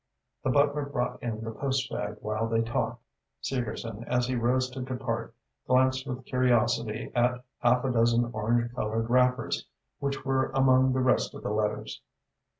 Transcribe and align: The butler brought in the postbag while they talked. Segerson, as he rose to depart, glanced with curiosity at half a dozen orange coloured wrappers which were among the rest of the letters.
The 0.43 0.49
butler 0.49 0.85
brought 0.87 1.21
in 1.21 1.43
the 1.43 1.51
postbag 1.51 2.17
while 2.21 2.47
they 2.47 2.63
talked. 2.63 3.03
Segerson, 3.43 4.03
as 4.07 4.25
he 4.25 4.35
rose 4.35 4.67
to 4.71 4.81
depart, 4.81 5.35
glanced 5.67 6.07
with 6.07 6.25
curiosity 6.25 7.11
at 7.13 7.43
half 7.59 7.83
a 7.83 7.91
dozen 7.91 8.31
orange 8.33 8.73
coloured 8.73 9.11
wrappers 9.11 9.67
which 9.99 10.25
were 10.25 10.47
among 10.55 10.93
the 10.93 11.01
rest 11.01 11.35
of 11.35 11.43
the 11.43 11.51
letters. 11.51 12.01